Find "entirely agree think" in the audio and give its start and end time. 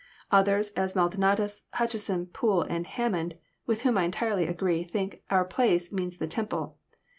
4.05-5.21